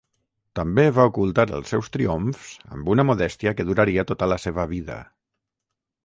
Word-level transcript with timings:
També 0.59 0.83
va 0.93 1.03
ocultar 1.09 1.43
els 1.57 1.73
seus 1.73 1.89
triomfs 1.97 2.47
amb 2.77 2.89
una 2.93 3.05
modèstia 3.09 3.53
que 3.59 3.67
duraria 3.67 4.05
tota 4.13 4.29
la 4.33 4.39
seva 4.47 4.65
vida. 4.73 4.97